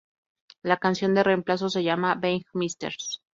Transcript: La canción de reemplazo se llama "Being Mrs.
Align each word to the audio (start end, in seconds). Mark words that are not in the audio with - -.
La 0.63 0.77
canción 0.77 1.13
de 1.13 1.21
reemplazo 1.21 1.69
se 1.69 1.83
llama 1.83 2.15
"Being 2.15 2.41
Mrs. 2.55 3.21